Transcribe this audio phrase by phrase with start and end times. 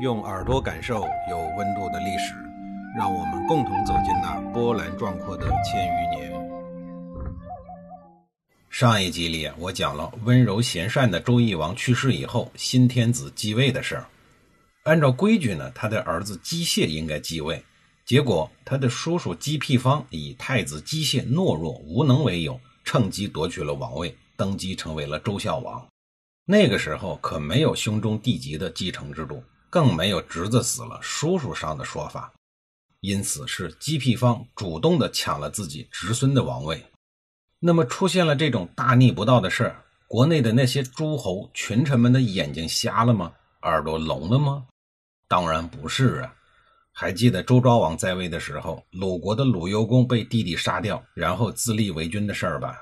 [0.00, 2.32] 用耳朵感受有温度的历史，
[2.96, 6.32] 让我们共同走进那波澜壮阔的千余年。
[8.70, 14.06] 上一集里，我讲了温柔贤善的周懿王去世以后，新天子继位的事儿。
[14.84, 17.60] 按照规矩呢，他的儿子姬谢应该继位，
[18.06, 25.84] 结果他的叔叔姬辟方以太子姬谢懦弱无能为由，趁机夺取了王位，登基成为了周孝王。
[26.44, 29.42] 那个时候可没有兄终弟及的继承制度。
[29.70, 32.32] 更没有侄子死了叔叔上的说法，
[33.00, 36.84] 因此是姬辟方主动的抢了自己侄孙的王位。
[37.60, 43.32] 那么出现了这种大逆不道的事儿，国内的那些诸侯群臣们的眼睛瞎了吗？
[43.62, 44.66] 耳朵聋了吗？
[45.26, 46.34] 当然不是啊！
[46.92, 52.78] 还记得周昭王在位的时候，鲁国的鲁幽公被弟弟杀掉，然后自立为君的事儿吧？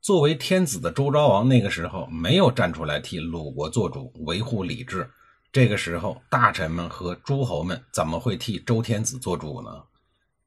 [0.00, 5.10] 作为天子的周昭王，那个时候没有站出来替鲁国做主，维护礼制。
[5.50, 9.84] 这个时候，大臣们和诸侯们怎么会替周天子做主呢？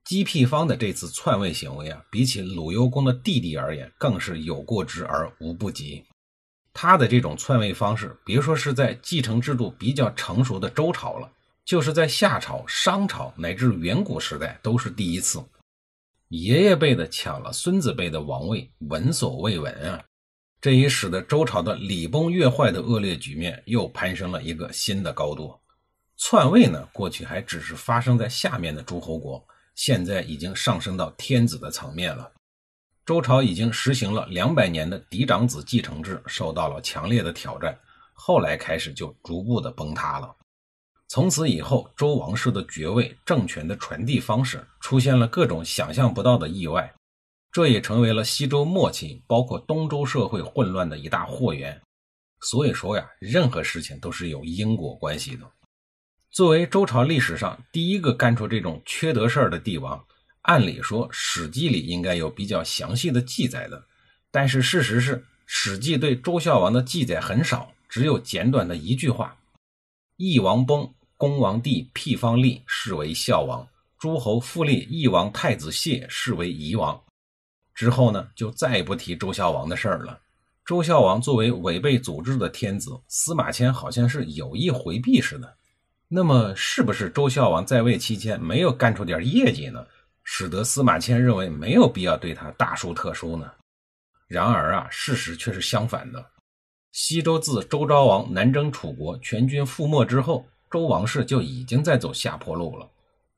[0.04, 6.04] 姬辟方的这次篡位行为啊，比起鲁幽公的弟弟而言，更是有过之而无不及。
[6.74, 11.32] 他的这种篡位方式，别说是在继承制度比较成熟的周朝了，
[11.66, 15.44] 就是在夏朝、商朝乃至远古时代都是第一次。
[16.30, 20.04] 爷爷辈的抢了孙子辈的王位，闻所未闻啊！
[20.62, 25.60] 这也使得周朝的礼崩乐坏的恶劣局面又攀升了一个新的高度。
[26.18, 32.32] 篡位呢，过去还只是发生在下面的诸侯国，现在已经上升到天子的层面了。
[33.04, 37.76] 周朝已经实行了两百年的嫡长子继承制，受到了强烈的挑战。
[38.14, 40.32] 后来开始就逐步的崩塌了。
[41.08, 46.94] 从此以后，周王室的爵位、政权的传递方式出现了各种想象不到的意外。
[47.52, 51.80] 这也成为了西周末期，包括东周社会混乱的一大祸源。
[52.40, 55.46] 所以说呀，任何事情都是有因果关系的。
[56.32, 60.02] 作为周朝历史上第一个干出这种缺德事儿的帝王，
[60.44, 63.84] 按理说《史记》里应该有比较详细的记载的。
[64.32, 69.38] 但是事实是，《史记》对周孝王的记载很少，只有简短的一句话
[70.16, 73.68] ：“义王崩，公王弟辟方立，是为孝王；
[74.00, 77.00] 诸侯复立义王太子谢，是为夷王。”
[77.82, 80.20] 之后呢，就再也不提周孝王的事儿了。
[80.64, 85.52] 周孝王作为违背祖制的天子，司马迁好像是有意回避似的。
[86.08, 89.84] 那么，是不是周孝王在位期间没有干出点业绩呢，
[90.24, 93.52] 使得司马迁认为没有必要对他大书特书呢？
[94.28, 96.24] 然而啊，事实却是相反的。
[96.92, 102.88] 西周自周昭王南征楚国，全军覆没之后，周王室就已经在走下坡路了。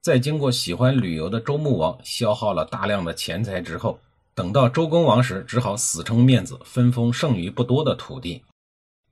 [0.02, 3.98] 在经过喜欢旅游的周穆王消耗了大量的钱财之后，
[4.36, 8.44] 等到周公王时，只好死撑面子，分封剩余不多的土地。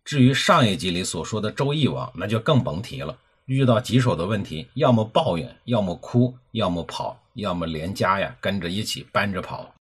[0.04, 3.16] 至于上一集里所说的周懿王，那就更甭提了。
[3.46, 9.76] 遇到棘手的问题，要么抱怨，要么哭，要么跑，要么连家呀跟着一起搬着跑。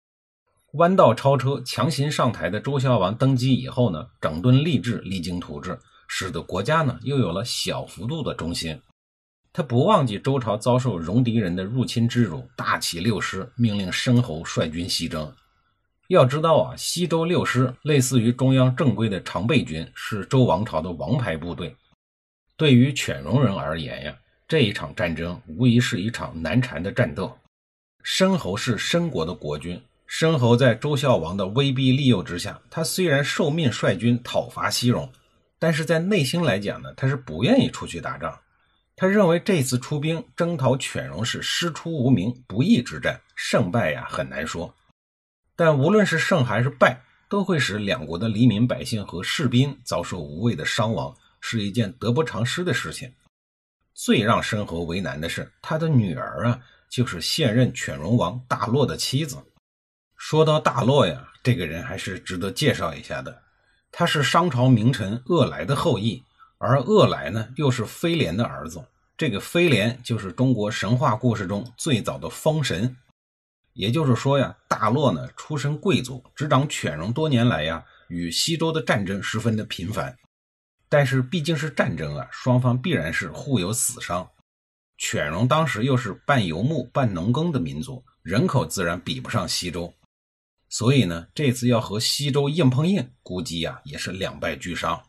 [0.73, 8.79] 弯道超车、强行上台的周孝王登基以后呢，整顿吏治，励精图治，使得国家呢又有了小幅度的中心。
[9.57, 15.33] 他不忘记周朝遭受戎狄人的入侵之辱，大起六师，命令申侯率军西征。
[16.09, 21.75] 要知道啊，西周六师类似于中央正规的常备军，是周王朝的王牌部队。
[22.55, 24.15] 对于犬戎人而言呀，
[24.47, 27.35] 这一场战争无疑是一场难缠的战斗。
[28.03, 35.09] 申侯是申国的国君，申侯在周孝王的威逼利诱之下，他虽然受命率军讨伐西戎，
[35.57, 38.37] 但是在内心来讲呢，他是不愿意出去打仗。
[38.99, 44.75] 他认为这次出兵征讨犬戎是师出无名、不义之战，胜败呀很难说。
[45.55, 53.13] 但无论是胜还是败，都会使两国的黎民百姓和士兵遭受无谓的伤亡，是一件得不偿失的事情。
[53.93, 56.59] 最让申侯为难的是，他的女儿啊，
[56.89, 59.37] 就是现任犬戎王大洛的妻子。
[60.15, 63.43] 说到大洛呀，这个人还是值得介绍一下的。
[63.91, 66.23] 他是商朝名臣鄂来的后裔。
[66.59, 68.83] 而恶来呢，又是飞廉的儿子。
[69.15, 72.95] 这个飞廉就是中国神话故事中最早的风神。
[73.73, 80.17] 也就是说呀，大洛呢出身贵族，执掌犬戎多年来呀，与西周的战争十分的频繁。
[80.89, 84.27] 但是毕竟是战争啊，双方必然是互有死伤。
[84.97, 89.93] 犬戎当时又是半游牧半农耕的民族，人口自然比不上西周。
[90.69, 95.03] 所以呢，这次要和西周硬碰硬，估计呀也是两败俱伤。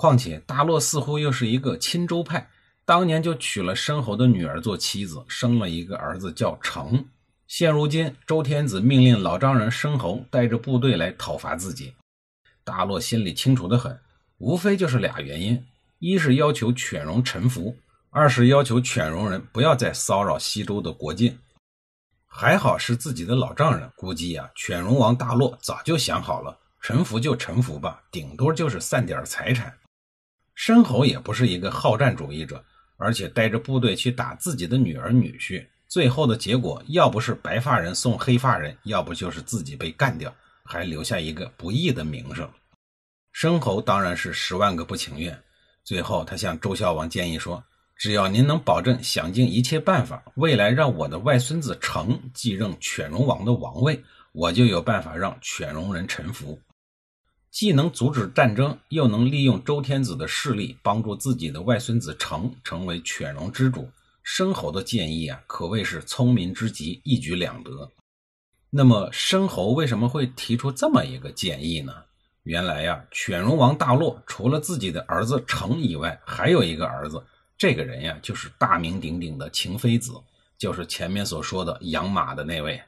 [0.00, 2.48] 况且大洛似乎又是一个亲周派，
[2.84, 7.04] 当年就娶了申侯的女儿做妻子，生了一个儿子叫成。
[7.48, 11.92] 现如今周天子命令老丈人申侯带着部队来讨伐自己，
[12.62, 13.98] 大洛心里清楚的很，
[14.36, 15.60] 无非就是俩原因：
[15.98, 17.76] 一是要求犬戎臣服，
[18.10, 21.36] 二是要求犬戎人不要再骚扰西周的国境。
[22.24, 29.76] 还好是自己的老丈人，估计呀，犬戎王大洛早就想好了，臣服就臣服吧，顶多就是散点财产。
[30.58, 32.62] 申侯也不是一个好战主义者，
[32.96, 40.34] 而且带着部队去打自己的女儿女婿，最后的结果要不是白发人送黑发人，要不就是自己被干掉，
[40.64, 42.50] 还留下一个不义的名声。
[43.30, 45.40] 申侯当然是十万个不情愿，
[45.84, 47.62] 最后他向周孝王建议说
[47.94, 54.02] ：“只要您能保证想尽一切办法，未来让我的外孙子成继任犬戎王的王位，
[54.32, 56.60] 我就有办法让犬戎人臣服。”
[57.50, 63.90] 既能阻止战争，又能利用周天子的势力，帮助自己的外孙子成成为犬戎之主。
[64.22, 67.90] 申侯的建议啊，可谓是聪明之极，一举两得。
[68.70, 71.92] 那么，申侯为什么会提出这么一个建议呢？
[72.42, 77.24] 原来呀，犬戎王大洛除了自己的儿子成以外，还有一个儿子。
[77.56, 80.12] 这个人呀，就是大名鼎鼎的秦非子，
[80.58, 82.80] 就是前面所说的养马的那位。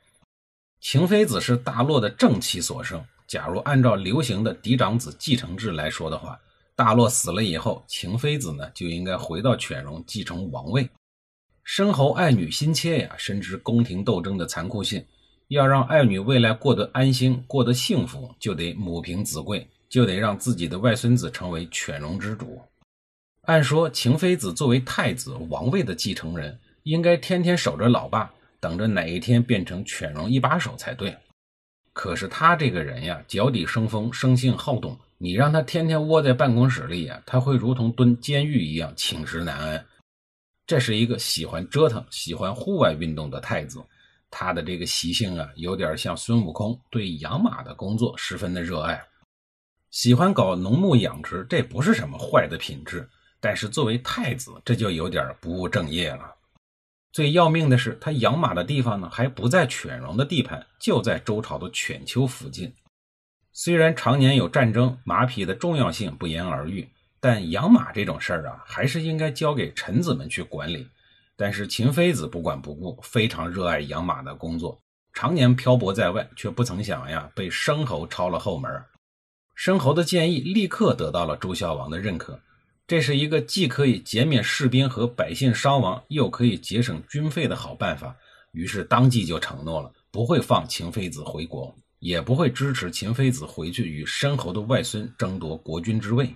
[0.81, 3.03] 秦非子是大洛的正妻所生。
[3.31, 6.37] 假如按照流行的嫡长子继承制来说的话，
[6.75, 10.91] 大洛死了以后，秦妃子呢就应该回到犬戎继承王位。
[11.63, 15.07] 申侯爱女心切呀，深知宫廷斗争的残酷性，
[15.47, 22.61] 要让爱女未来过得安心、过得幸福，就得母凭子贵，就得让自己的外孙子成为犬戎之主。
[23.43, 28.29] 按说，秦妃子作为太子王位的继承人，应该天天守着老爸，
[28.59, 31.17] 等着哪一天变成犬戎一把手才对。
[32.01, 34.99] 可是他这个人呀，脚底生风，生性好动。
[35.19, 39.87] 你让他天天窝在办公室里呀，他会如同蹲监狱一样寝食难安。
[40.67, 43.85] 这是一个喜欢折腾、喜欢户外运动的太子，
[44.31, 48.99] 他的这个习性啊，有点像孙悟空对养马的工作十分的热爱，
[49.91, 53.07] 喜欢搞农牧养殖，这不是什么坏的品质。
[53.41, 56.35] 但是作为太子，这就有点不务正业了。
[57.13, 62.73] 最要命的是，他养马的地方呢，还不在犬戎的地盘，就在周朝的犬丘附近。
[63.53, 70.87] 虽然常年有战争，马匹的重要性不言而喻，但养马这种事儿啊，还是应该交给臣子们去管理。
[71.37, 74.81] 但是秦妃子不管不顾，非常热爱养马的工作，
[75.13, 78.71] 常年漂泊在外，却不曾想呀，被申侯抄了后门。
[79.57, 82.41] 申侯的建议立刻得到了周孝王的认可。
[82.91, 88.17] 这是一个既可以减免士兵和百姓伤亡，又可以节省军费的好办法。
[88.51, 96.35] 于是当即就承诺了，不会放秦妃子回国，也不会支持秦妃子回去与申侯的外孙争夺国君之位。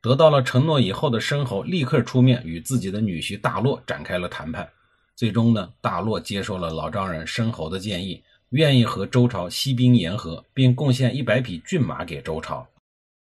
[0.00, 4.70] 得到了承诺以后的申侯，立刻出面与自己的女婿大洛展开了谈判。
[5.16, 12.64] 最终呢，大洛接受了老丈人申侯的建议，愿意和周朝息兵言和，并贡献一百匹骏马给周朝。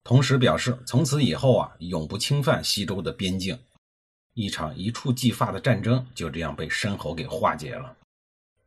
[0.04, 3.58] 同时表示，从此以后啊，永不侵犯西周的边境。
[4.34, 7.96] 一场一触即发的战争就这样被申侯给化解了。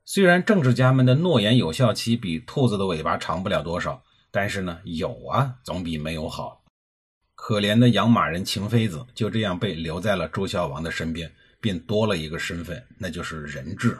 [0.04, 6.62] 虽然政治家们的诺言有效期比兔子的尾巴长不了多少，但是呢，有啊，总比没有好。
[7.34, 11.30] 可怜的养马人秦妃子就这样被留在了周孝王的身边，
[11.60, 13.98] 并多了一个身份，那就是人质。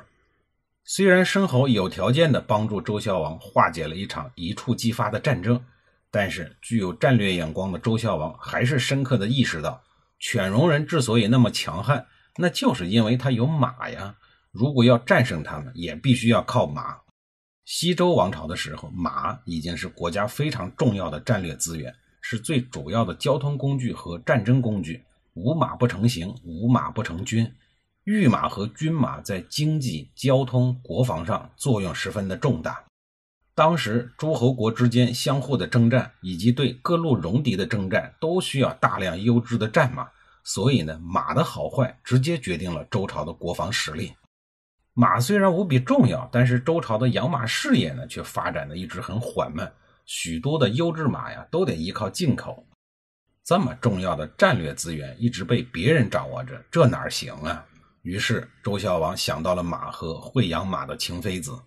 [0.85, 5.63] 虽然申侯有条件的帮助周孝王化解了一场一触即发的战争。
[6.19, 9.83] 但是，具有战略眼光的周孝王还是深刻的意识到，
[10.19, 12.07] 犬戎人之所以那么强悍，
[12.39, 14.17] 那就是因为他有马呀。
[14.51, 16.97] 如果要战胜他们，也必须要靠马。
[17.67, 25.05] 西周王朝的时候，马已经是国家非常重要的战略资源，是最主要的交通工具和战争工具。
[25.35, 27.47] 无马不成行，无马不成军。
[28.05, 32.86] 御马和军马在经济、交通、国防上作用十分的重大。
[33.57, 40.07] 当时诸侯国之间相互的征战，以及对各路戎狄的征战，都需要大量优质的战马。
[40.45, 44.13] 所以呢，马的好坏直接决定了周朝的国防实力。
[44.93, 49.73] 马虽然无比重要，但是周朝的养马事业呢，却发展的一直很缓慢。
[50.05, 52.63] 许多的优质马呀，都得依靠进口。
[53.43, 57.65] 这么重要的战略资源一直被别人掌握着，这哪行啊？
[58.03, 61.59] 于是周孝王想到了马和会养马的秦妃子。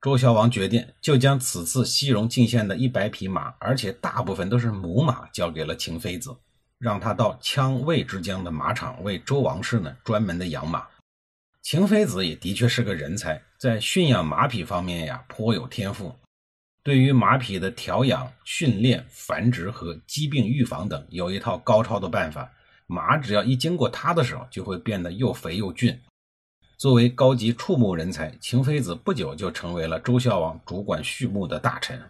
[0.00, 6.36] 周孝王决定，就将此次西戎进献的一百匹马，而且大部分都是母马，交给了秦妃子，
[6.78, 10.86] 让他到羌魏之间的马场为周王室呢专门的养马。
[11.62, 16.14] 秦妃子也的确是个人才，在驯养马匹方面呀颇有天赋。
[16.84, 22.48] 对于马匹的调养、训练、繁殖和疾病预防等，有一套高超的办法。
[22.86, 26.00] 马只要一经过他的手，就会变得又肥又俊。
[26.78, 32.00] 作为高级畜牧人才，秦非子不久就成为了周孝王主管畜牧的大臣。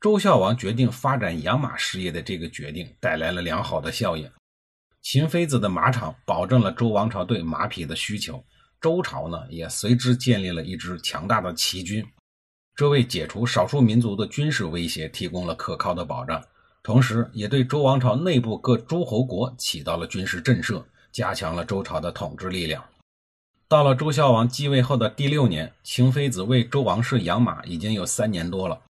[0.00, 4.28] 周孝王决定发展养马事业的这个决定带来了良好的效应，
[5.02, 8.44] 秦非子的马场保证了周王朝对马匹的需求，
[8.80, 12.04] 周朝呢也随之建立了一支强大的骑军，
[12.74, 16.42] 这为解除少数民族的军事威胁提供了可靠的保障，
[16.82, 22.84] 同时也对周王朝内部各诸侯国起到了军事震慑，加强了周朝的统治力量。
[23.68, 28.80] 到了周孝王继位后的第六年，秦妃子为周王室养马已经有三年多了，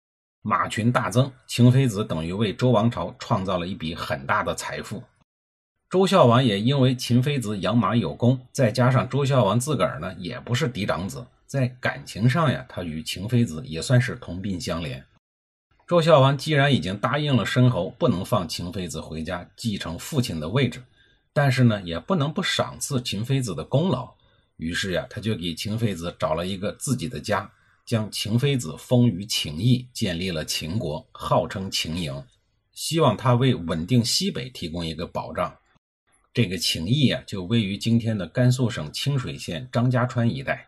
[0.43, 5.01] 马群大增，秦妃子等于为周王朝创造了一笔很大的财富。
[5.89, 15.01] 周孝王也因为秦妃子养马有功，再加上周孝王自个儿呢也不是嫡长子，在感情上呀，他与秦妃子也算是同病相怜。
[15.87, 20.83] 周孝王既然已经答应了申侯不能放秦妃子回家继承父亲的位置，
[21.33, 24.13] 但是呢也不能不赏赐秦妃子的功劳，
[24.57, 27.49] 于是呀，他就给秦妃子找了一个自己的家，
[27.85, 32.23] 将秦妃子封于秦邑，建立了秦国，号称秦营，
[32.73, 35.55] 希望他为稳定西北提供一个保障。
[36.33, 40.67] 这个秦邑啊，就位于今天的甘肃省清水县张家川一带。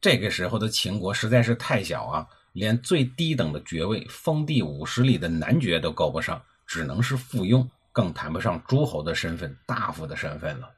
[0.00, 10.70] 这个时候的秦国实在是太小啊，连最低等的爵位封地五十里的男爵都够不上，只能是附庸，更谈不上诸侯的身份、大夫的身份了。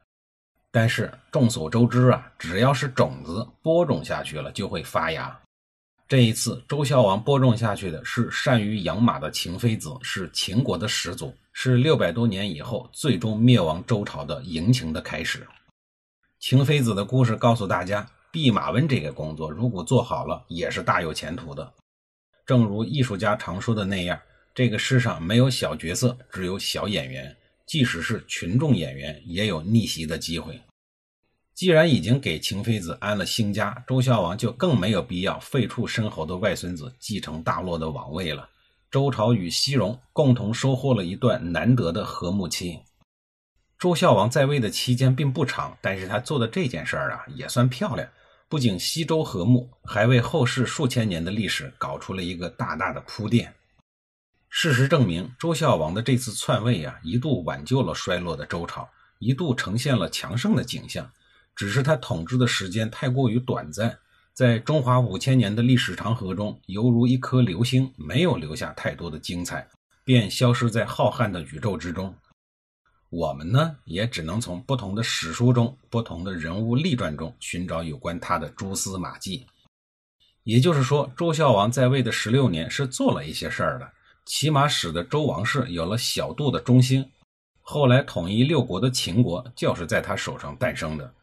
[0.72, 5.36] 但是众所周知啊，只要是种子播种下去了，就会发芽。
[6.06, 11.34] 这一次，周孝王播种下去的是善于养马的秦妃子，是秦国的始祖。
[11.52, 15.46] 是六百多年以后，最终灭亡周朝的嬴秦的开始。
[16.38, 21.72] 秦妃子的故事告诉大家，弼马温这个工作如果做好了，也是大有前途的。
[22.46, 24.18] 正如艺术家常说的那样，
[24.54, 27.36] 这个世上没有小角色，只有小演员。
[27.70, 30.60] 即使是群众演员，也有逆袭的机会。
[31.54, 38.48] 既然已经给秦妃子安了新家，周孝王就更没有必要废黜申侯的外孙子继承大洛的王位了。
[38.90, 42.80] 周朝与西戎共同收获了一段难得的和睦期。
[43.78, 48.08] 周孝王在位的期间并不长，但是他做的这件事儿啊也算漂亮，
[48.48, 53.54] 不仅西周和睦，还为后世数千年的历史搞出了一个大大的铺垫。
[54.52, 58.90] 事实证明，周孝王的这次篡位啊，一度挽救了衰落的周朝，
[59.20, 61.08] 一度呈现了强盛的景象。
[61.54, 63.96] 只是他统治的时间太过于短暂。
[64.32, 69.68] 在中华五千年的历史长河中，犹如一颗流星，没有留下太多的精彩，
[70.04, 72.14] 便消失在浩瀚的宇宙之中。
[73.08, 79.46] 我们呢，也只能从不同的史书中、不同的人物立传中寻找有关他的蛛丝马迹。
[80.42, 83.92] 也就是说，周孝王在位的十六年是做了一些事儿的，
[84.24, 87.10] 起码使得周王室有了小度的中心。
[87.60, 91.14] 后来统一六国的秦国就是在他手上诞生的。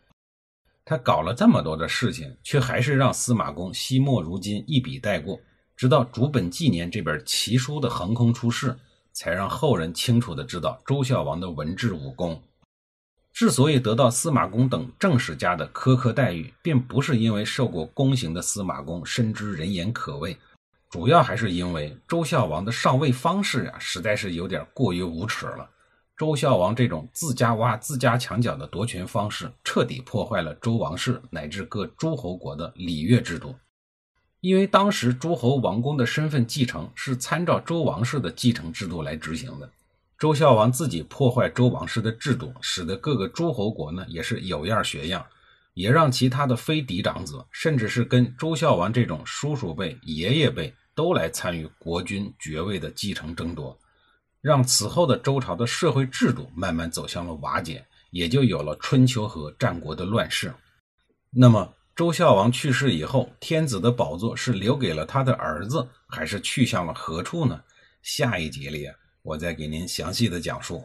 [0.85, 5.39] 他搞了这么多的事情，却还是让司马公惜墨如金，一笔带过。
[5.75, 8.75] 直到《竹本纪年》这本奇书的横空出世，
[9.11, 12.41] 才让后人清楚的知道周孝王的文治武功。
[13.33, 20.37] 之所以得到司马公等正史家的苛刻待遇，并不是因为受过宫刑的司马公深知人言可畏，
[20.89, 25.69] 主要还是因为周孝王的上位方式啊，实在是有点过于无耻了。
[26.15, 33.55] 周孝王这种自家挖自家墙角的夺权方式，彻底破坏了周王室乃至各诸侯国的礼乐制度。
[34.39, 39.69] 因为当时诸侯王公的身份继承是参照周王室的继承制度来执行的，
[40.17, 45.25] 周孝王自己破坏周王室的制度，使得各个诸侯国呢也是有样学样，
[45.77, 53.79] 也让其他的非嫡长子，甚至是跟周孝王这种叔叔辈、爷爷辈都来参与国君爵位的继承争夺。
[54.41, 60.51] 让此后的周朝的社会制度慢慢走向了瓦解，也就有了春秋和战国的乱世。
[61.29, 67.61] 那么，周孝王去世以后，天子的宝座是留给了他的儿子，还是去向了何处呢？
[68.01, 68.87] 下一集里，
[69.21, 70.83] 我再给您详细的讲述。